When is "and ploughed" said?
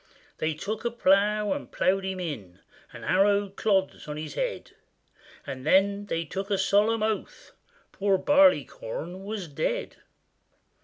1.53-2.05